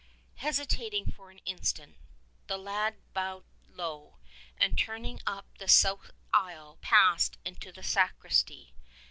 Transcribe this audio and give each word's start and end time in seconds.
70 0.37 0.41
Hesitating' 0.47 1.11
for 1.15 1.29
an 1.29 1.37
instant, 1.45 1.95
the 2.47 2.57
lad 2.57 2.95
bowed 3.13 3.43
low, 3.69 4.17
and 4.57 4.75
turning 4.75 5.19
up 5.27 5.45
the 5.59 5.67
south 5.67 6.09
aisle 6.33 6.79
passed 6.81 7.37
into 7.45 7.71
the 7.71 7.83
sacristy. 7.83 8.73